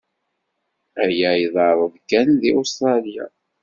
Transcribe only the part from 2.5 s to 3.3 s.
Ustṛalya.